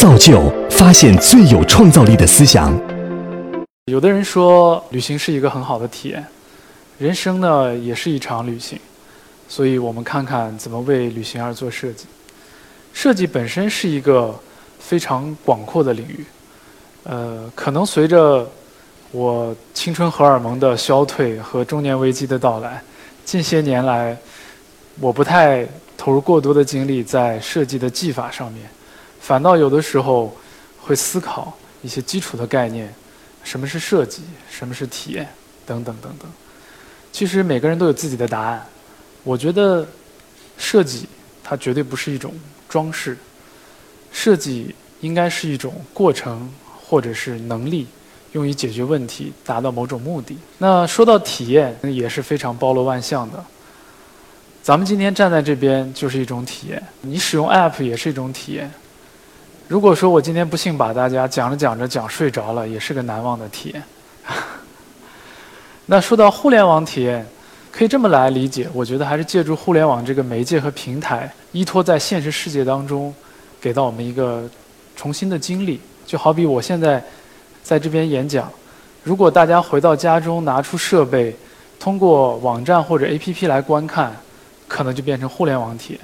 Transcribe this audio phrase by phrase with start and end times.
[0.00, 2.74] 造就发现最有创造力的思想。
[3.92, 6.24] 有的人说，旅行是一个很好的体验，
[6.98, 8.78] 人生呢也是一场旅行，
[9.46, 12.06] 所以我们看看怎么为旅行而做设计。
[12.94, 14.34] 设计本身是一个
[14.78, 16.24] 非常广阔的领域，
[17.02, 18.50] 呃，可能随着
[19.10, 22.82] 我青春荷尔蒙的消退和中年危机的到来，
[23.26, 24.16] 近些年来，
[24.98, 28.62] 我不太投入过多的精力在设计的技法上面，
[29.30, 30.36] 反倒有的时候
[30.80, 32.92] 会思考一些基础的概念。
[33.44, 34.22] 什么是设计？
[34.50, 35.28] 什么是体验？
[35.64, 36.28] 等等等等。
[37.12, 38.66] 其实每个人都有自己的答案。
[39.22, 39.86] 我觉得
[40.58, 41.06] 设计
[41.44, 42.34] 它绝对不是一种
[42.68, 43.16] 装饰，
[44.10, 47.86] 设计应该是一种过程或者是能力，
[48.32, 50.36] 用于解决问题，达到某种目的。
[50.58, 53.44] 那说到体验，也是非常包罗万象的。
[54.60, 58.68] 咱们今天站在这边就是一种体验，你使用 App 也是一种体验。
[59.70, 63.80] 如果说我今天不幸把大家讲着讲着讲睡着了，也是个难忘的体验。
[65.86, 67.24] 那说到互联网体验，
[67.70, 73.14] 可以这么来理解，我觉得还是借助互联网这个媒介和平台，依托在现实世界当中，
[73.60, 74.42] 给到我们一个
[74.96, 75.80] 重新的经历。
[76.04, 77.00] 就好比我现在
[77.62, 78.50] 在这边演讲，
[79.04, 81.32] 如果大家回到家中拿出设备，
[81.78, 84.16] 通过网站或者 APP 来观看，
[84.66, 86.00] 可能就变成互联网体验。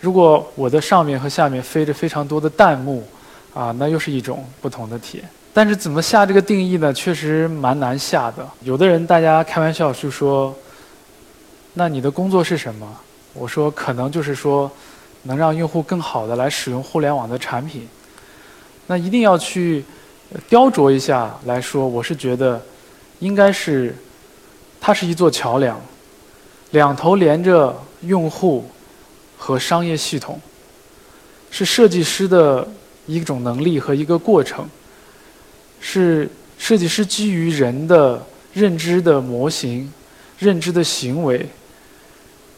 [0.00, 3.06] 如果我的上面和下面飞着非常多的弹幕，
[3.52, 5.28] 啊，那又是一种不同的体验。
[5.52, 6.92] 但是怎么下这个定义呢？
[6.92, 8.48] 确实蛮难下的。
[8.62, 10.54] 有的人大家开玩笑就说
[11.74, 12.88] ：“那你的工作是什么？”
[13.34, 14.70] 我说：“可能就是说，
[15.24, 17.86] 能让用户更好的来使用互联网的产品。”
[18.86, 19.84] 那一定要去
[20.48, 22.60] 雕琢一下来说，我是觉得
[23.18, 23.94] 应该是
[24.80, 25.78] 它是一座桥梁，
[26.70, 28.64] 两头连着用户。
[29.42, 30.38] 和商业系统
[31.50, 32.68] 是设计师的
[33.06, 34.68] 一种能力和一个过程，
[35.80, 39.90] 是设计师基于人的认知的模型、
[40.38, 41.48] 认知的行为，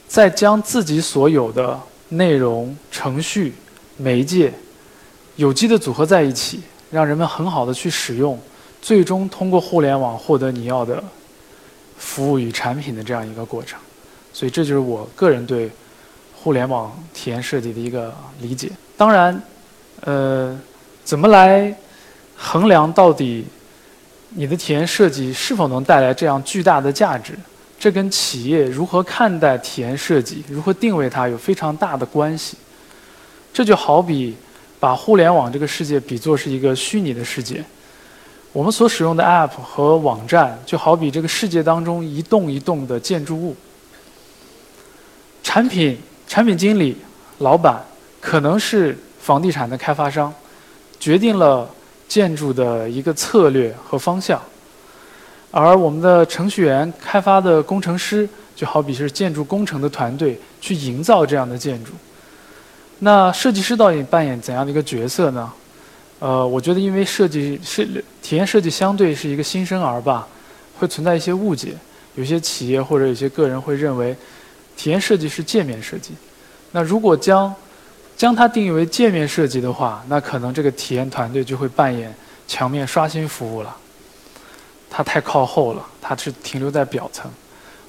[0.09, 3.54] 再将自己所有的内容、程序、
[3.97, 4.53] 媒介
[5.37, 6.60] 有机的组合在一起，
[6.91, 8.37] 让人们很好的去使用，
[8.82, 11.03] 最终通过互联网获得你要的
[11.97, 13.78] 服务与产品的这样一个过程。
[14.32, 15.71] 所以，这就是我个人对。
[16.42, 19.41] 互联网体验设计的一个理解，当然，
[20.00, 20.58] 呃，
[21.04, 21.72] 怎么来
[22.36, 23.44] 衡量到底
[24.30, 27.38] 你的体验设计是否能带来这样巨大的价值？
[27.78, 32.56] 这跟企业如何看待体验设计、如何定位它有非常大的关系。
[33.53, 34.36] 这就好比
[34.80, 37.64] 把互联网这个世界比作是一个虚拟的世界，
[38.53, 43.54] 我们所使用的 App 和网站就好比这个世界当中一栋一栋的建筑物，
[45.44, 45.97] 产品。
[46.32, 46.97] 产品经理、
[47.41, 47.84] 老板
[48.19, 50.32] 可能是房地产的开发商，
[50.98, 51.69] 决定了
[52.09, 54.41] 建筑的一个策略和方向。
[55.50, 58.26] 而我们的程序员、开发的工程师，
[58.56, 61.92] 就好比是建筑工程的团队去营造这样的建筑。
[63.00, 65.53] 那设计师到底扮演怎样的一个角色呢？
[66.19, 70.26] 呃，我觉得因为设计是体验设计相对是一个新生儿吧，
[70.78, 71.75] 会存在一些误解。
[72.15, 74.16] 有些企业或者有些个人会认为。
[74.82, 76.10] 体验设计是界面设计，
[76.72, 77.54] 那如果将
[78.16, 82.12] 将它定义为界面设计的话，那可能这个体验团队就会扮演
[82.48, 83.76] 墙面刷新服务了。
[84.91, 87.31] 它太靠后了，它是停留在表层，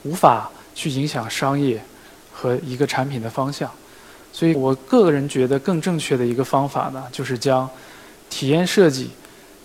[0.04, 1.84] 无法去影响商业
[2.32, 3.68] 和一个产品的方向。
[4.32, 7.68] 所以我个人觉得更正确的一个方法呢，就是将
[8.30, 9.10] 体验设计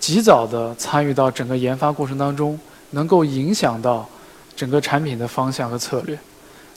[0.00, 2.58] 及早的参与到整个研发过程当中，
[2.92, 4.08] 能够影响到
[4.56, 6.18] 整个产品的方向和策略。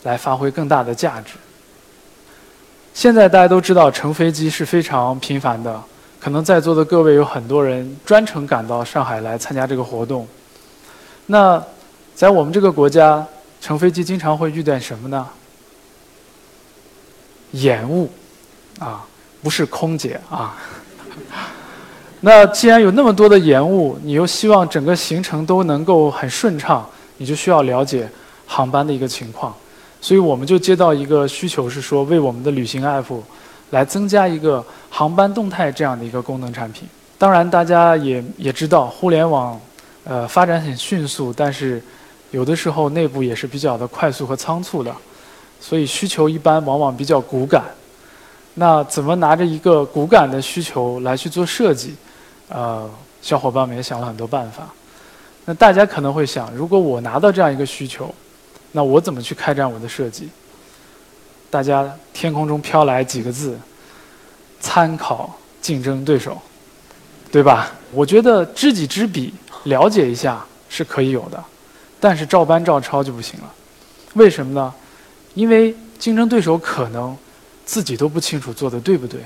[0.04, 1.34] 来发挥更大的价值。
[2.94, 5.82] 现在大家都知道乘飞机是非常频繁的，
[6.20, 10.28] 可能在座的各位有很多人专程赶到上海来参加这个活动。
[11.28, 11.64] 那
[12.14, 13.26] 在我们这个国家，
[13.62, 15.26] 乘飞机经常会遇见什么呢？
[17.52, 18.10] 延误，
[18.80, 19.06] 啊，
[19.42, 20.58] 不是空姐啊。
[22.20, 26.88] 那既然有那么多的延误，你又希望整个行程都能够很顺畅，
[27.18, 28.10] 你就需要了解
[28.46, 29.56] 航班的一个情况。
[30.02, 33.22] 所以我们就接到一个需求，是说为我们的旅行 App
[33.70, 36.90] 来增加一个航班动态这样的一个功能产品。
[37.18, 39.62] 当然，大家也也知道，互联网
[40.04, 41.82] 呃发展很迅速，但是
[42.32, 44.92] 有的时候内部也是比较的快速和仓促的，
[45.60, 47.66] 所以需求一般往往比较骨感。
[48.56, 51.96] 那怎么拿着一个骨感的需求来去做设计？
[52.50, 52.90] 呃，
[53.22, 54.68] 小伙伴们也想了很多办法。
[55.46, 58.14] 那大家可能会想，如果我拿到这样一个需求，
[58.72, 60.30] 那我怎么去开展我的设计？
[61.50, 63.58] 大家天空中飘来几个字：
[64.60, 66.42] 参考竞争对手。
[67.32, 67.72] 对吧？
[67.94, 69.34] 我觉得知己知彼，
[69.64, 71.42] 了解一下是可以有的，
[71.98, 73.50] 但是照搬照抄就不行了。
[74.16, 74.74] 为什么呢？
[75.34, 77.16] 因为竞争对手可能
[77.64, 79.22] 自己都不清楚做的对不对，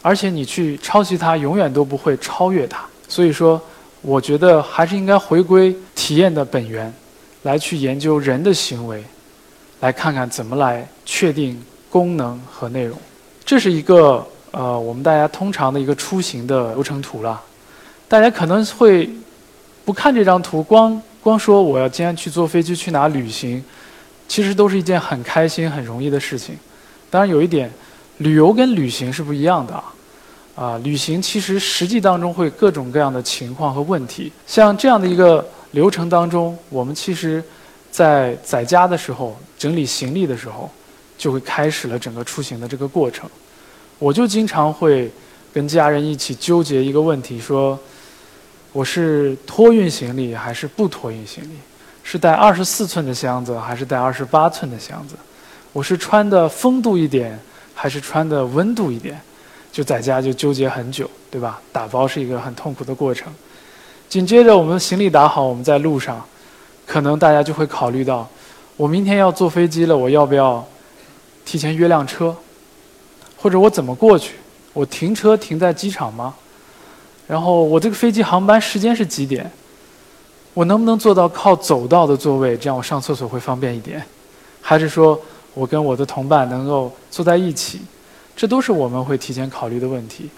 [0.00, 2.86] 而且你去抄袭他，永远都不会超越他。
[3.06, 3.60] 所以说，
[4.00, 6.90] 我觉得还是应该回归体验的本源，
[7.42, 9.04] 来去研究人的行为，
[9.80, 12.98] 来看看怎么来确定功能和内容。
[13.44, 17.40] 这是一个呃，我们大家通常的一个出行的流程图了。
[18.08, 19.08] 大家可能会
[19.84, 23.62] 不看这张图，光光说我要今天去坐飞机去哪旅行。
[24.28, 26.56] 其实都是一件很开心、很容易的事情。
[27.10, 27.68] 当然，有一点，
[28.18, 29.94] 旅游跟旅行是不一样的啊。
[30.54, 34.30] 啊，旅行其实实际当中会各种各样的情况和问题。
[34.46, 37.42] 像这样的一个流程当中，我们其实，
[37.90, 40.70] 在在家的时候整理行李的时候，
[41.16, 43.28] 就会开始了整个出行的这个过程。
[43.98, 45.10] 我就经常会
[45.52, 47.78] 跟家人一起纠结一个问题：说
[48.72, 51.56] 我是托运行李还是不托运行李？
[52.02, 55.14] 是带二十四寸的箱子还是带二十八寸的箱子？
[55.72, 57.38] 我是穿的风度一点
[57.74, 59.20] 还是穿的温度一点？
[59.70, 61.60] 就在家就纠结很久，对吧？
[61.70, 63.32] 打包是一个很痛苦的过程。
[64.10, 66.20] 紧接着我们行李打好，我们在路上，
[66.84, 68.28] 可能大家就会考虑到：
[68.76, 70.66] 我明天要坐飞机了，我要不要
[71.44, 72.34] 提前约辆车？
[73.36, 74.34] 或者我怎么过去？
[74.72, 76.34] 我停车停在机场吗？
[77.28, 79.48] 然后我这个飞机航班时间是几点？
[80.54, 84.04] 我能不能做到靠走道的座位，这样我上厕所会方便一点？
[84.60, 85.16] 还是说
[85.54, 87.80] 我跟我的同伴能够坐在一起？
[88.34, 90.28] 这都是我们会提前考虑的问题。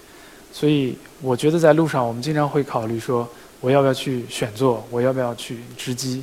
[0.51, 3.27] 所以我觉得在路上，我们经常会考虑说，
[3.63, 4.85] 我要不要去选座？
[4.91, 6.21] 我要不要去值机？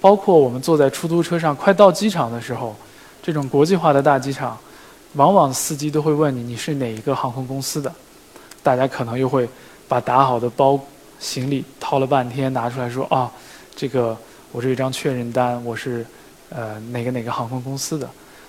[0.00, 2.74] 包括我们坐在出租车上，快到机场的时候，
[3.22, 4.58] 这种国际化的大机场，
[5.12, 7.94] 往往司机都会问你你是哪一个航空公司的？
[8.60, 9.48] 大家可能又会
[9.86, 10.80] 把打好的包。
[11.20, 13.30] 行李掏了半天，拿出来说啊，
[13.74, 14.14] 这个
[14.50, 16.04] 我这一张确认单，我是
[16.50, 18.06] 呃哪个哪个航空公司的，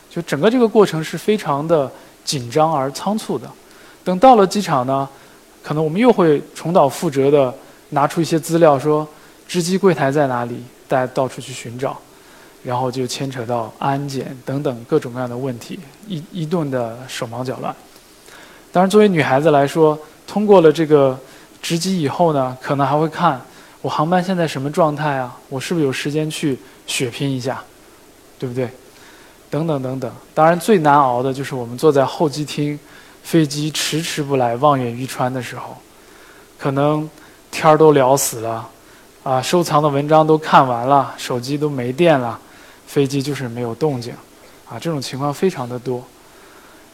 [0.09, 1.89] 就整个这个过程是非常的
[2.25, 3.49] 紧张而仓促的。
[4.03, 5.07] 等到了机场呢，
[5.63, 7.53] 可能我们又会重蹈覆辙的
[7.89, 9.07] 拿出一些资料，说
[9.47, 11.97] 值机柜台在哪里，大家到处去寻找，
[12.63, 17.75] 然后就牵扯到安检等等各种各样的问题，一一顿的手忙脚乱。
[18.71, 21.17] 当然，作为女孩子来说，通过了这个。
[21.61, 23.41] 值机以后呢，可能还会看
[23.81, 25.35] 我航班现在什么状态啊？
[25.49, 26.55] 我是不是有时间去
[26.85, 27.59] 血拼一下，
[28.37, 28.69] 对不对？
[29.49, 30.11] 等等等等。
[30.35, 32.79] 当然最难熬的就是我们坐在候机厅，
[33.23, 35.75] 飞机迟迟不来，望眼欲穿的时候，
[36.59, 37.09] 可能
[37.55, 38.69] 天儿都聊死了，
[39.23, 42.37] 啊，收藏的文章都看完了，手机都没电了，
[42.85, 44.13] 飞机就是没有动静，
[44.69, 46.03] 啊，这种情况非常的多。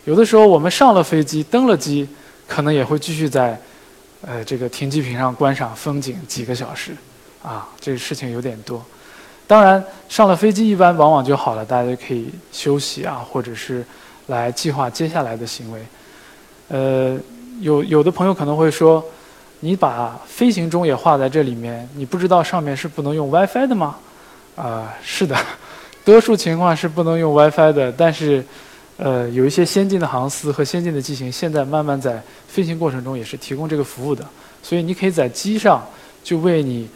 [0.06, 2.08] 有的时候我们上了飞机，登了机，
[2.48, 3.60] 可能也会继续在。
[4.24, 6.96] 呃，这个停机坪上观赏风景几个小时，
[7.42, 8.80] 啊，这个事情有点多。
[9.48, 13.84] 当然，上了飞机一般往往就好了，大家可以休息啊，或者是
[14.28, 15.82] 来计划接下来的行为。
[16.68, 17.18] 呃，
[17.62, 19.04] 有有的朋友可能会说，
[19.62, 23.96] 你把飞行中也画在这里面，你不知道上面是不能用 WiFi 的吗？
[24.56, 25.38] 啊，是的，
[26.04, 28.44] 多数情况是不能用 WiFi 的，但是。
[28.98, 34.24] 呃，有一些先进的航司和先进的机型，现在慢慢在飞行过程中也是提供这个服务的。
[34.62, 35.84] 所以你可以在机上
[36.24, 36.88] 就为你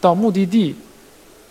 [0.00, 0.74] 到目的地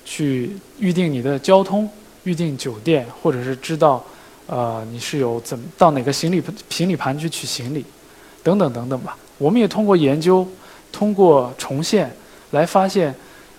[0.03, 1.89] 去预定你的交通、
[2.25, 4.03] 预定酒店，或者是知道
[4.47, 7.85] 呃你是有怎么到哪个行李行李盘去取行李，
[8.43, 9.15] 等等等等吧。
[9.43, 10.47] 我们也通过研究、
[10.89, 12.09] 通过重现
[12.51, 13.13] 来发现，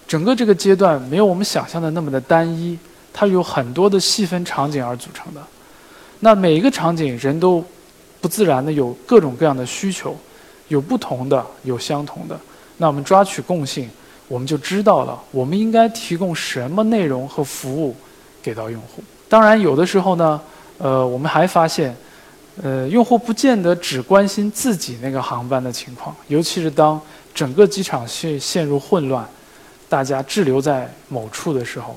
[0.08, 2.78] 整个这个阶段没有我们想象的那么的单一，
[3.12, 5.42] 它有很多的细分场景而组成的。
[6.20, 7.62] 那每一个场景，人都
[8.18, 10.16] 不自然的有各种各样的需求，
[10.68, 12.40] 有不同的，有相同的。
[12.78, 13.86] 那我们抓取共性，
[14.26, 17.94] 我们就知道了我们应该提供什么内容和服务
[18.42, 19.04] 给到用户。
[19.28, 20.40] 当然，有的时候呢，
[20.78, 21.94] 呃，我们还发现，
[22.62, 27.00] 呃，用户不见得只关心自己那个航班的情况，尤其是当
[27.34, 29.28] 整个机场陷陷入混乱，
[29.88, 31.96] 大家滞留在某处的时候，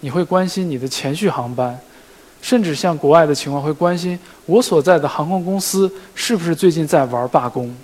[0.00, 1.78] 你会关心你的前续航班。
[2.42, 7.74] 甚至像国外的情况，会关心我所在的航空公司是不是最近在玩罢工。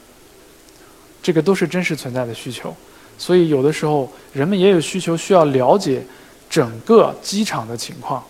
[1.21, 2.73] 这个都是真实存在的需求，
[3.19, 6.05] 所以有的时候人们也有需求需要了解
[6.49, 8.23] 整个机场的情况。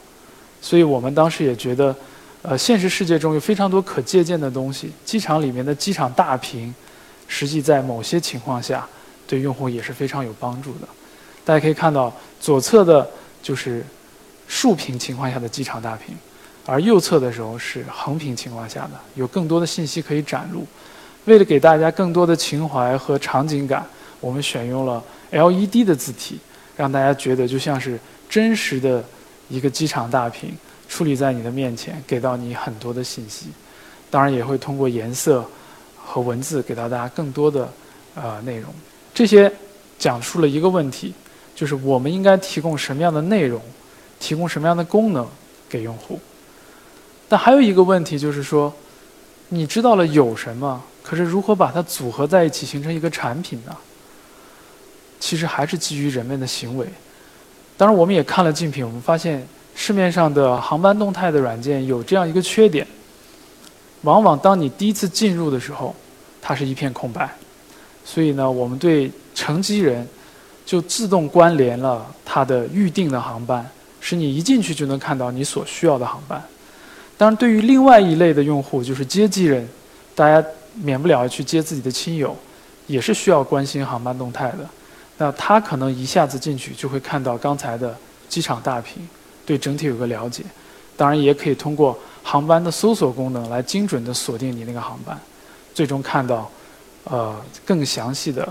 [0.62, 1.94] 所以我们当时也觉得，
[2.42, 4.92] 呃，现实世界中有非常多可借鉴的东西。
[5.04, 6.74] 机场里面的机场大屏，
[7.26, 8.86] 实际在某些情况下
[9.26, 10.88] 对用户也是非常有帮助的。
[11.44, 13.08] 大家可以看到左侧的
[13.42, 13.84] 就是。
[14.48, 16.14] 竖屏情况下的机场大屏，
[16.66, 20.66] 而右侧的时候是横屏情况下的，有更多的信息可以展露。
[21.24, 23.86] 为了给大家更多的情怀和场景感，
[24.20, 26.38] 我们选用了 LED 的字体，
[26.76, 29.02] 让大家觉得就像是真实的
[29.48, 30.54] 一个机场大屏
[30.92, 33.46] 矗立在你的面前，给到你很多的信息。
[34.10, 35.42] 当然，也会通过颜色
[35.96, 37.72] 和文字给到大家更多的
[38.14, 38.70] 呃内容。
[39.14, 39.50] 这些
[39.98, 41.14] 讲述了一个问题，
[41.54, 43.58] 就是我们应该提供什么样的内容，
[44.20, 45.26] 提供什么样的功能
[45.66, 46.20] 给用户。
[47.26, 48.70] 但还有一个问题就是说，
[49.48, 53.74] 你知道了有什么，可是如何把它组合在一起形成一个产品呢？
[55.18, 56.86] 其实还是基于人们的行为。
[57.78, 62.86] 当然，我们也看了竞品，我们发现市面上的航班动态的软件有这样一个缺点：
[64.02, 65.94] 往往当你第一次进入的时候，
[66.40, 67.28] 它是一片空白。
[68.04, 70.06] 所以呢，我们对乘机人
[70.66, 73.64] 就自动关联了他的预定的航班，
[74.00, 76.42] 使你一进去就能看到你所需要的航班。
[77.16, 79.68] 当然，对于另外一类的用户，就是接机人，
[80.14, 82.36] 大家免不了要去接自己的亲友，
[82.88, 84.68] 也是需要关心航班动态的。
[85.18, 87.96] 那他可能一下子进去就会看到刚才的
[88.28, 89.06] 机场大屏，
[89.46, 90.42] 对整体有个了解。
[90.96, 95.18] 当然，也可以通过航班的搜索功能来精准的锁定你那个航班，
[95.74, 96.50] 最终看到。
[97.04, 97.34] 呃，
[97.66, 98.48] 更详细的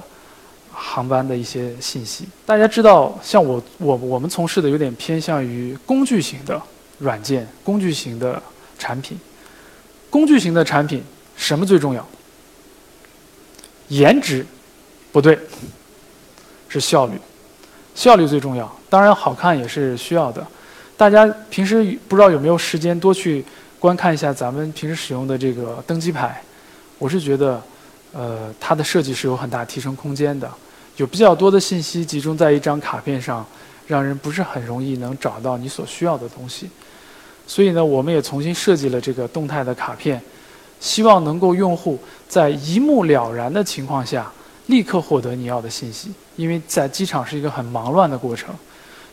[0.73, 2.27] 航班的一些信息。
[2.45, 6.61] 大家知道，像我我我们从事的有点偏向于工具型的
[6.99, 8.43] 软件，工具型的
[8.77, 9.17] 产品。
[10.09, 11.01] 工具型的产品
[11.37, 12.05] 什么最重要？
[13.87, 14.45] 颜值
[15.13, 15.39] 不对，
[16.67, 17.13] 是效率。
[17.95, 20.45] 效率最重要，当然好看也是需要的。
[21.01, 23.43] 大家平时不知道有没有时间多去
[23.79, 26.39] 观看一下咱们平时使用的这个登机牌？
[26.99, 27.59] 我是觉得。
[28.13, 30.47] 呃，它的设计是有很大提升空间的，
[30.97, 33.43] 有比较多的信息集中在一张卡片上，
[33.87, 36.69] 让人不是很容易能找到你所需要的东西。
[37.47, 40.21] 所以呢，我们也重新设计了这个动态的卡片，
[40.81, 44.29] 希望能够用户在一目了然的情况下，
[44.67, 46.11] 立刻获得你要的信息。
[46.35, 48.53] 因为在机场是一个很忙乱的过程，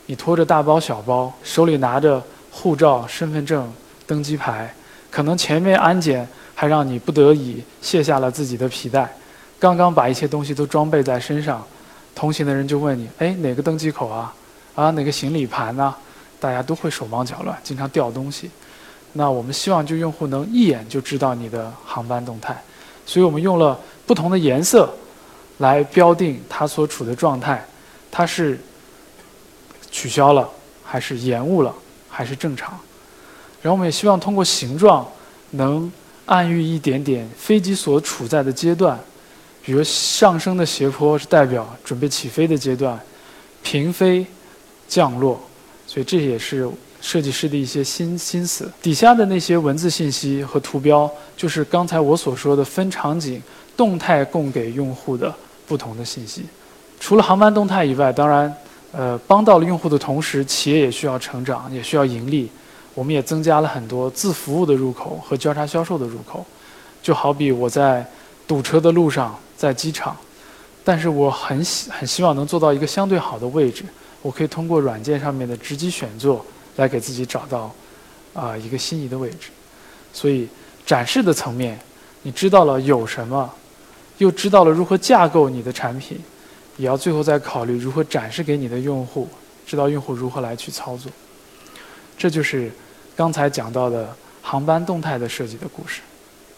[0.09, 3.73] 你拖着大包小包，手里拿着护照、身份证、
[4.05, 4.75] 登机牌，
[5.09, 6.29] 可能前面安检。
[6.61, 9.09] 还让你不得已卸下了自己的皮带，
[9.61, 11.65] 刚刚把一些东西都装备在身上，
[12.17, 14.35] 同行的人就问你：哎，哪个登机口啊？
[14.75, 15.95] 啊，哪个行李盘呢？
[16.41, 18.51] 大家都会手忙脚乱，经常掉东西。
[19.13, 22.61] 那我们希望就用户能一眼就知道你的航班动态，
[23.07, 24.93] 所以我们用了不同的颜色
[25.59, 27.65] 来标定它所处的状态，
[28.11, 28.59] 它是
[29.99, 30.49] 取消了，
[30.85, 31.75] 还是延误了，
[32.09, 32.79] 还是正常？
[33.63, 35.07] 然后我们也希望通过形状
[35.51, 35.91] 能。
[36.31, 39.01] 暗喻一点点飞机所处在的阶段，
[39.65, 43.01] 比如上升的斜坡是代表准备起飞的阶段，
[43.63, 44.27] 平飞、
[44.87, 45.41] 降落，
[45.87, 46.69] 所以这也是
[47.01, 48.71] 设计师的一些心心思。
[48.83, 53.43] 底下的那些文字信息和图标，就是刚才我所说的分场景、
[53.75, 55.35] 动态供给用户的
[55.67, 56.45] 不同的信息。
[57.01, 58.55] 除了航班动态以外，当然，
[58.93, 62.51] 呃，帮到了用户的同时，企业也需要成长，也需要盈利。
[62.95, 66.45] 我们也增加了很多自服务的入口和交叉销售的入口，
[67.01, 68.05] 就好比我在
[68.47, 70.17] 堵车的路上，在机场，
[70.83, 73.85] 但是我很希很希望能做到一个相对好的位置，
[74.21, 77.73] 我可以通过软件上面的直击选座来给自己找到
[78.35, 79.51] 啊一个心仪的位置。
[80.13, 80.49] 所以
[80.85, 81.79] 展示的层面，
[82.23, 83.49] 你知道了有什么，
[84.17, 86.19] 又知道了如何架构你的产品，
[86.79, 89.29] 也要最后再考虑如何展示给你的用户，
[89.67, 91.13] 知道用户如何来去操作。
[92.17, 92.73] 这就是。
[93.19, 96.01] 刚才讲到的航班动态的设计的故事，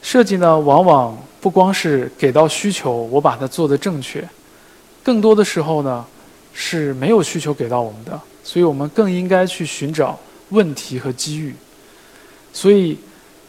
[0.03, 4.23] 设计呢，往往不光是给到需求，我把它做的正确，
[5.03, 6.05] 更多的时候呢，
[6.53, 11.55] 是没有需求给到我们的，所以我们更应该去寻找问题和机遇。
[12.53, 12.99] 所以，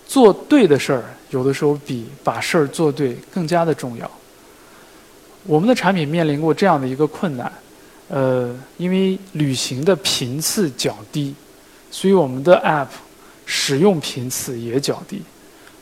[0.08, 4.10] 做对的事儿，有的时候比把事儿做对更加的重要。
[5.44, 7.52] 我们的产品面临过这样的一个困难，
[8.08, 11.34] 呃，因为旅行的频次较低。
[11.90, 12.88] 所以我们的 App
[13.46, 15.22] 使用频次也较低，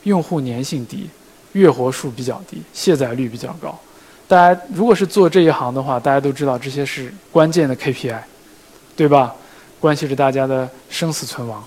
[0.02, 1.08] 用户粘性低，
[1.52, 3.78] 月活数比较低，卸载率比较高。
[4.26, 8.18] 大家如果是做这一行的话，大家都知道这些是关键的 KPI，
[8.96, 9.34] 对吧？
[9.78, 11.62] 关系着大家的生死存亡。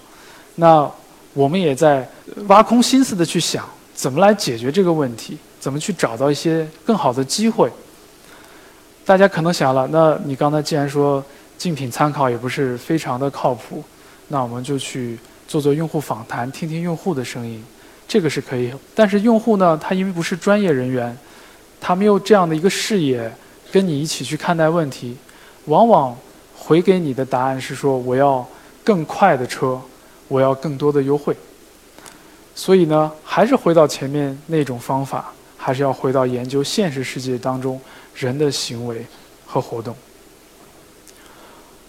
[0.56, 0.90] 那
[1.34, 2.08] 我们也在
[2.48, 7.72] 挖空心思的去想，怎么来解决这个问题，怎么去找到一些更好的机会。
[9.06, 11.24] 大家可能想了，那你刚才既然说
[11.58, 13.84] 竞品参考也不是非常的靠谱。
[14.30, 17.64] 那我们就去做做用户访谈，听听用户的声音，
[18.08, 18.74] 这个是可以。
[18.96, 21.16] 但是用户呢，他因为不是专业人员，
[21.82, 23.30] 他没有这样的一个视野，
[23.72, 25.18] 跟你一起去看待问题，
[25.66, 26.18] 往往
[26.56, 28.48] 回给你的答案是说：我要
[28.84, 29.80] 更快的车，
[30.30, 31.36] 我要更多的优惠。
[32.56, 37.80] 所以呢，还是回到前面那种方法，还是要回到研究现实世界当中
[38.16, 39.06] 人的行为
[39.46, 39.96] 和活动。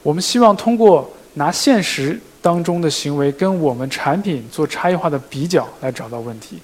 [0.02, 6.59] 我们希望通过拿现实当中的行为跟我们产品做差异化的比较，来找到问题。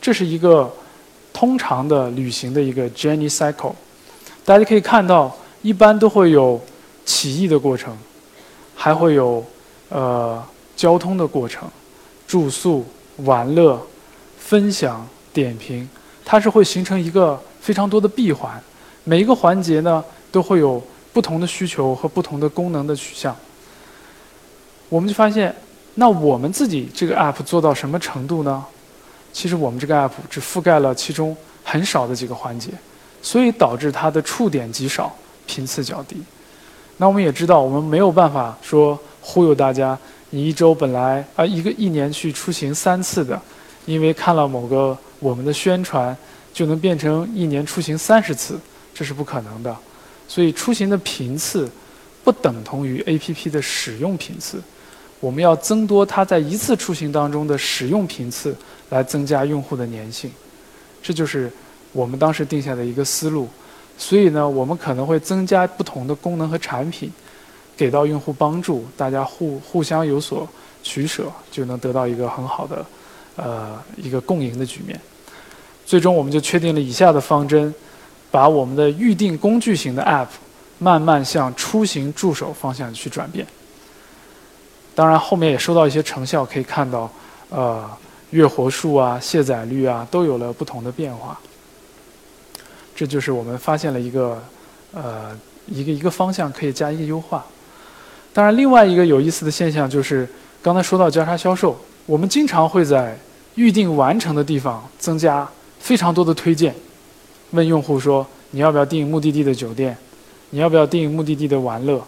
[0.00, 0.70] 这是一个
[1.32, 3.72] 通常的旅行的一个 journey cycle。
[4.44, 6.60] 大家可以看到，一般都会有
[7.04, 7.96] 起义的过程，
[8.74, 9.44] 还会有
[9.88, 10.44] 呃
[10.76, 11.68] 交通的过程、
[12.28, 12.84] 住宿、
[13.24, 13.80] 玩乐、
[14.38, 15.88] 分享、点评，
[16.24, 18.62] 它是会形成一个非常多的闭环。
[19.06, 20.82] 每一个环节呢，都会有。
[21.16, 23.34] 不同的需求和不同的功能的取向，
[24.90, 25.56] 我们就发现，
[25.94, 28.62] 那我们自己这个 app 做到什么程度呢？
[29.32, 31.34] 其实我们这个 app 只覆盖了其中
[31.64, 32.70] 很少的几个环节，
[33.22, 35.10] 所以导致它的触点极少，
[35.46, 36.22] 频次较低。
[36.98, 39.98] 那我们也知道，我们没有办法说忽悠大家，
[40.28, 43.40] 你一周本来啊一个一年去出行三次的，
[43.86, 46.14] 因为看了某个我们的宣传，
[46.52, 48.60] 就能变成一年出行三十次，
[48.96, 49.76] 这是不可能的。
[50.26, 51.68] 所以出行的频次
[52.24, 54.58] 不等同于 APP 的使用频次，
[55.20, 58.56] 我们要增多它在一次出行当中的使用频次，
[58.88, 60.30] 来增加用户的粘性。
[61.02, 61.52] 这就是
[61.92, 63.46] 我们当时定下的一个思路。
[63.98, 67.12] 所以呢，我们可能会增加不同的功能和产品，
[67.76, 70.48] 给到用户帮助，大家互互相有所
[70.82, 72.86] 取舍，就能得到一个很好的
[73.36, 75.00] 呃一个共赢的局面。
[75.86, 77.72] 最终，我们就确定了以下的方针。
[78.36, 80.26] 把我们的预定工具型的 App
[80.78, 83.46] 慢慢向出行助手方向去转变。
[84.94, 87.10] 当然，后面也收到一些成效，可以看到，
[87.48, 87.88] 呃，
[88.32, 91.40] 月活数啊、卸载率啊都有了不同的变化。
[92.94, 94.38] 这就是我们发现了一个，
[94.92, 97.42] 呃，一个一个方向可以加一个优化。
[98.34, 100.28] 当然，另外一个有意思的现象就是，
[100.60, 101.74] 刚才说到交叉销售，
[102.04, 103.18] 我们经常会在
[103.54, 106.74] 预定完成的地方增加非常多的推荐。
[107.50, 109.96] 问用户说：“你要不要订目的地的酒店？
[110.50, 112.02] 你要不要订目的地的玩乐？”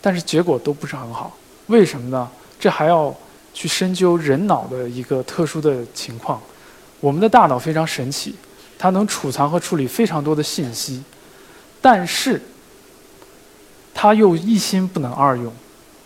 [0.00, 1.36] 但是结果都不是很好。
[1.68, 2.28] 为什么呢？
[2.58, 3.14] 这还要
[3.54, 6.40] 去深究人脑的一个特殊的情况。
[7.00, 8.34] 我们的大脑非常神奇，
[8.78, 11.02] 它能储藏和处理非常多的信息，
[11.80, 12.40] 但是
[13.94, 15.52] 它又一心不能二用。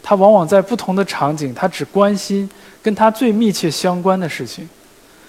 [0.02, 2.48] 它往往在不同的场景，它只关心
[2.82, 4.68] 跟它最密切相关的事情。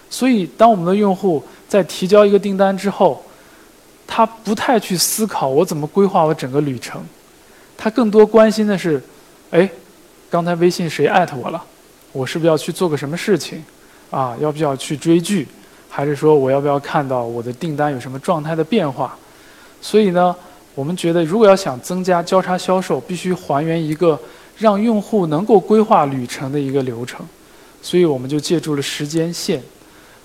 [0.09, 3.21] 所以，当我们的用户在提交一个订单之后，
[4.07, 7.03] 他不太去思考我怎么规划我整个旅程，
[7.77, 8.99] 他更多关心的是，
[9.51, 9.69] 哎，
[10.29, 11.63] 刚才微信谁艾特我了？
[12.13, 13.63] 我是不是要去做个什么事情？
[14.09, 15.45] 啊，要不要去追剧？
[15.89, 19.15] 还是说我要不要看到我的订单有什么状态的变化？
[19.81, 20.35] 所以呢，
[20.73, 24.19] 我们觉得如果要想增加交叉销售，必须还原一个
[24.57, 27.25] 让用户能够规划旅程的一个流程。
[27.81, 29.61] 所以我们就借助了时间线，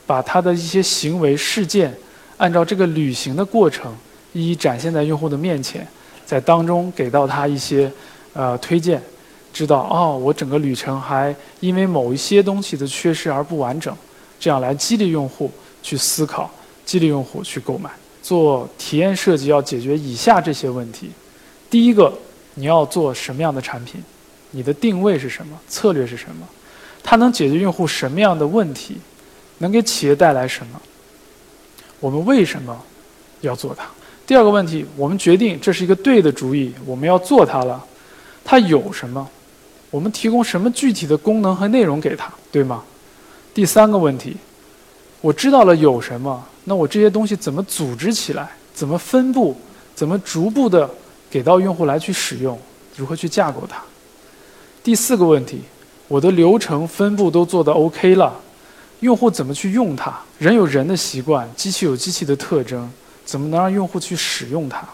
[0.07, 1.93] 把他的一些行为事件。
[2.37, 3.95] 按照这个旅行的过程，
[4.33, 5.87] 一一展现在用户的面前，
[6.25, 7.91] 在当中给到他一些
[8.33, 9.01] 呃推荐，
[9.53, 13.95] 知道哦，我整个旅程还因为某一些东西的缺失而不完整，
[14.41, 15.51] 这样来激励用户
[15.83, 16.51] 去思考，
[16.85, 17.91] 激励用户去购买。
[18.23, 21.11] 做体验设计要解决以下这些问题：
[21.69, 22.13] 第一个，
[22.55, 24.03] 你要做什么样的产品？
[24.53, 25.59] 你的定位是什么？
[25.69, 26.47] 策略是什么？
[27.03, 28.97] 它能解决用户什么样的问题？
[29.59, 30.81] 能给企业带来什么？
[32.03, 32.77] 我们为什么
[33.43, 33.85] 要做它？
[34.27, 37.81] 第二个问题，我们决定这是一个对的主意，我们要做它了。
[38.45, 39.25] 它有什么？
[39.89, 42.83] 我们提供什么具体的功能和内容给它，对吗？
[43.55, 44.37] 第三个问题，
[45.21, 48.51] 我知道了有什么，那我这些东西怎么组织起来？
[48.75, 49.57] 怎么分布？
[49.95, 50.91] 怎么逐步的
[51.31, 52.59] 给到用户来去使用？
[52.97, 53.81] 如何去架构它？
[54.83, 55.61] 第四个问题，
[56.09, 58.41] 我的流程分布都做得 OK 了。
[59.03, 60.17] 用户怎么去用它？
[60.39, 62.89] 人有人的习惯，机器有机器的特征，
[63.25, 64.89] 怎么能让用户去使用它？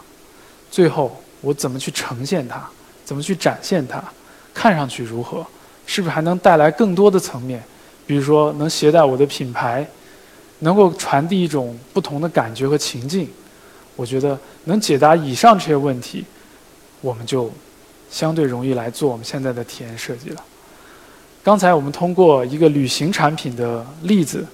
[0.71, 2.67] 最后，我怎么去呈现它？
[3.05, 4.03] 怎么去展现它？
[4.51, 5.45] 看上去如何？
[5.85, 7.63] 是不是还能带来更多的层面？
[8.07, 9.87] 比如说，能携带我的品牌，
[10.59, 13.29] 能够传递一种不同的感觉和情境。
[13.95, 16.25] 我觉得能解答以上这些问题，
[17.01, 17.51] 我们就
[18.09, 20.43] 相对容易来做我们现在的体验设计了。
[21.41, 24.45] 刚才我们通过一个旅行产品的例子，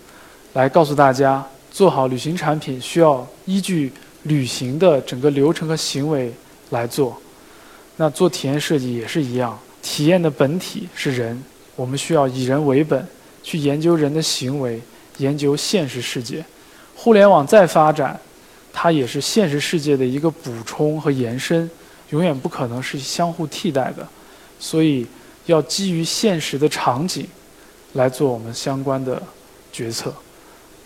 [0.54, 3.92] 来告诉大家，做好旅行产品需要依据
[4.24, 6.32] 旅行的整个流程和行为
[6.70, 7.20] 来做。
[7.98, 11.44] 那做体验设计也是一样，体验的本体是人，
[11.76, 13.06] 我们需要以人为本，
[13.42, 14.80] 去研究人的行为，
[15.18, 16.46] 研究现实世界。
[16.96, 18.18] 互联网再发展，
[18.72, 21.68] 它也是现实世界的一个补充和延伸，
[22.12, 24.08] 永远不可能是相互替代的。
[24.60, 25.08] 所以。
[25.46, 27.28] 要基于现实的场景
[27.94, 29.22] 来做我们相关的
[29.72, 30.14] 决策。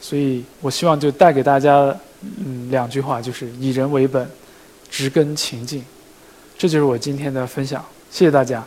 [0.01, 4.29] 所以我希望就带给大家嗯两句话，就是以人为本，
[4.89, 5.83] 植根情境。
[6.57, 8.63] 这就是我今天的分享，谢谢大家。